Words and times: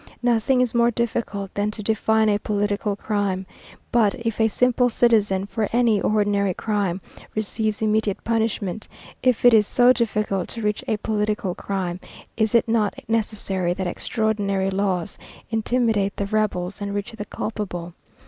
"Nothing 0.23 0.61
is 0.61 0.73
more 0.73 0.89
difficult 0.89 1.53
than 1.53 1.69
to 1.69 1.83
define 1.83 2.27
a 2.27 2.39
political 2.39 2.95
crime. 2.95 3.45
But, 3.91 4.15
if 4.15 4.41
a 4.41 4.47
simple 4.47 4.89
citizen, 4.89 5.45
for 5.45 5.69
any 5.71 6.01
ordinary 6.01 6.55
crime, 6.55 7.01
receives 7.35 7.83
immediate 7.83 8.23
punishment, 8.23 8.87
if 9.21 9.45
it 9.45 9.53
is 9.53 9.67
so 9.67 9.93
difficult 9.93 10.49
to 10.49 10.61
reach 10.63 10.83
a 10.87 10.97
political 10.97 11.53
crime, 11.53 11.99
is 12.35 12.55
it 12.55 12.67
not 12.67 12.95
necessary 13.07 13.75
that 13.75 13.85
extraordinary 13.85 14.71
laws... 14.71 15.19
intimidate 15.51 16.15
the 16.17 16.25
rebels 16.25 16.81
and 16.81 16.95
reach 16.95 17.11
the 17.11 17.25
culpable? 17.25 17.93